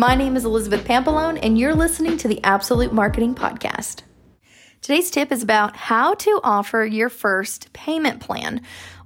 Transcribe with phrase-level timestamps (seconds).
[0.00, 4.00] My name is Elizabeth Pampalone, and you're listening to the Absolute Marketing Podcast.
[4.80, 8.62] Today's tip is about how to offer your first payment plan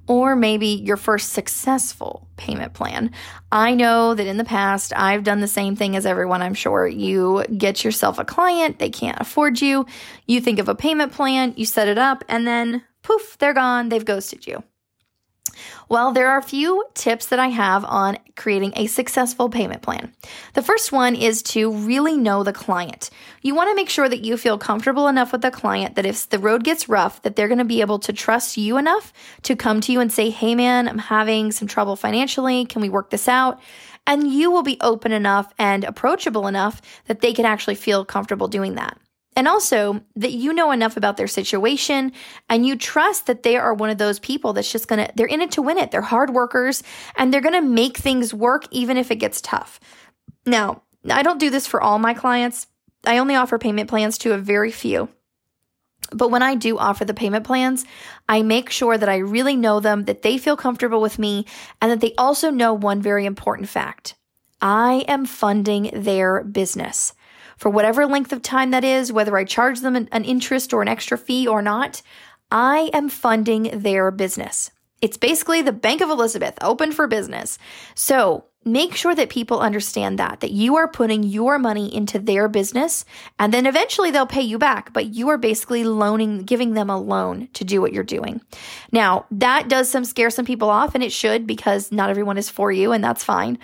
[0.07, 3.11] or maybe your first successful payment plan.
[3.51, 6.87] I know that in the past, I've done the same thing as everyone, I'm sure.
[6.87, 9.85] You get yourself a client, they can't afford you.
[10.27, 13.89] You think of a payment plan, you set it up, and then poof, they're gone,
[13.89, 14.63] they've ghosted you.
[15.89, 20.13] Well, there are a few tips that I have on creating a successful payment plan.
[20.53, 23.09] The first one is to really know the client.
[23.41, 26.29] You want to make sure that you feel comfortable enough with the client that if
[26.29, 29.55] the road gets rough, that they're going to be able to trust you enough to
[29.55, 32.65] come to you and say, Hey man, I'm having some trouble financially.
[32.65, 33.59] Can we work this out?
[34.07, 38.47] And you will be open enough and approachable enough that they can actually feel comfortable
[38.47, 38.97] doing that.
[39.35, 42.13] And also that you know enough about their situation
[42.49, 45.41] and you trust that they are one of those people that's just gonna, they're in
[45.41, 45.91] it to win it.
[45.91, 46.83] They're hard workers
[47.17, 49.79] and they're gonna make things work even if it gets tough.
[50.45, 52.67] Now, I don't do this for all my clients.
[53.05, 55.09] I only offer payment plans to a very few.
[56.11, 57.83] But when I do offer the payment plans,
[58.29, 61.45] I make sure that I really know them, that they feel comfortable with me,
[61.81, 64.15] and that they also know one very important fact.
[64.61, 67.13] I am funding their business
[67.57, 70.87] for whatever length of time that is, whether I charge them an, interest or an
[70.87, 72.01] extra fee or not,
[72.51, 74.71] I am funding their business.
[75.01, 77.57] It's basically the Bank of Elizabeth, open for business.
[77.95, 82.47] So make sure that people understand that, that you are putting your money into their
[82.47, 83.05] business
[83.37, 86.99] and then eventually they'll pay you back, but you are basically loaning, giving them a
[86.99, 88.41] loan to do what you're doing.
[88.91, 92.49] Now, that does some scare some people off and it should because not everyone is
[92.49, 93.59] for you and that's fine.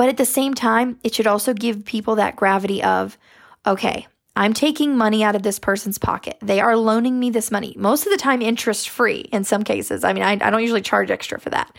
[0.00, 3.18] But at the same time, it should also give people that gravity of,
[3.66, 6.38] okay, I'm taking money out of this person's pocket.
[6.40, 10.02] They are loaning me this money, most of the time interest free in some cases.
[10.02, 11.76] I mean, I, I, don't usually charge extra for that.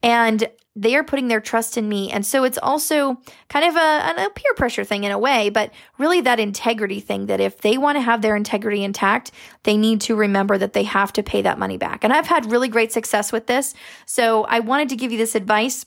[0.00, 2.12] And they are putting their trust in me.
[2.12, 5.72] And so it's also kind of a, a peer pressure thing in a way, but
[5.98, 9.32] really that integrity thing that if they want to have their integrity intact,
[9.64, 12.04] they need to remember that they have to pay that money back.
[12.04, 13.74] And I've had really great success with this.
[14.04, 15.84] So I wanted to give you this advice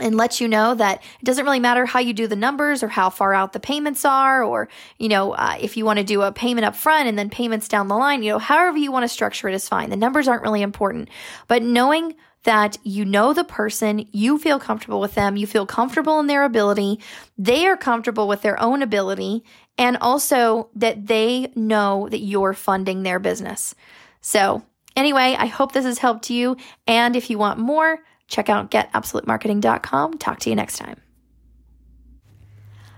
[0.00, 2.88] and let you know that it doesn't really matter how you do the numbers or
[2.88, 4.68] how far out the payments are or
[4.98, 7.68] you know uh, if you want to do a payment up front and then payments
[7.68, 10.28] down the line you know however you want to structure it is fine the numbers
[10.28, 11.08] aren't really important
[11.48, 16.20] but knowing that you know the person, you feel comfortable with them, you feel comfortable
[16.20, 16.98] in their ability,
[17.36, 19.44] they are comfortable with their own ability,
[19.76, 23.74] and also that they know that you're funding their business.
[24.20, 24.62] So,
[24.96, 26.56] anyway, I hope this has helped you.
[26.86, 27.98] And if you want more,
[28.30, 30.14] Check out getabsolutemarketing.com.
[30.16, 31.02] Talk to you next time.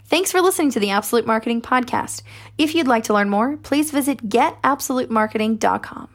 [0.05, 2.23] Thanks for listening to the Absolute Marketing Podcast.
[2.59, 6.09] If you'd like to learn more, please visit getabsolutemarketing.com.